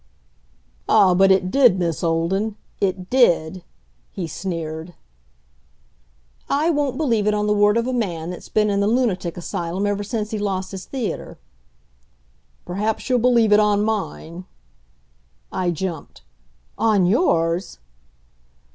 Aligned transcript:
"Ah, 0.89 1.13
but 1.13 1.29
it 1.29 1.51
did, 1.51 1.77
Miss 1.77 2.03
Olden, 2.03 2.55
it 2.79 3.07
did!" 3.11 3.63
he 4.11 4.25
sneered. 4.25 4.95
"I 6.49 6.71
won't 6.71 6.97
believe 6.97 7.27
it 7.27 7.35
on 7.35 7.45
the 7.45 7.53
word 7.53 7.77
of 7.77 7.85
a 7.85 7.93
man 7.93 8.31
that's 8.31 8.49
been 8.49 8.71
in 8.71 8.79
the 8.79 8.87
lunatic 8.87 9.37
asylum 9.37 9.85
ever 9.85 10.03
since 10.03 10.31
he 10.31 10.39
lost 10.39 10.71
his 10.71 10.85
theater." 10.87 11.37
"Perhaps 12.65 13.11
you'll 13.11 13.19
believe 13.19 13.51
it 13.53 13.59
on 13.59 13.83
mine." 13.83 14.45
I 15.51 15.69
jumped. 15.69 16.23
"On 16.79 17.05
yours!" 17.05 17.77